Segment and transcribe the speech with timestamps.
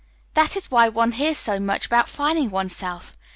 [0.33, 3.15] That is why one hears so much about finding one's self.